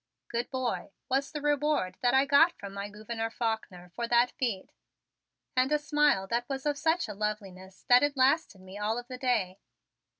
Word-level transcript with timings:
"Good 0.29 0.49
boy," 0.49 0.89
was 1.09 1.31
the 1.31 1.43
reward 1.43 1.95
that 2.01 2.15
I 2.15 2.25
got 2.25 2.53
from 2.57 2.73
my 2.73 2.89
Gouverneur 2.89 3.29
Faulkner 3.29 3.91
for 3.93 4.07
that 4.07 4.31
feat, 4.31 4.71
and 5.55 5.71
a 5.71 5.77
smile 5.77 6.25
that 6.25 6.49
was 6.49 6.65
of 6.65 6.75
such 6.79 7.07
a 7.07 7.13
loveliness 7.13 7.85
that 7.87 8.01
it 8.01 8.17
lasted 8.17 8.61
me 8.61 8.79
all 8.79 8.97
of 8.97 9.07
the 9.07 9.19
day. 9.19 9.59